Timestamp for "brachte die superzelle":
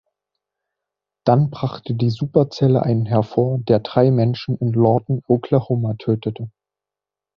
1.51-2.81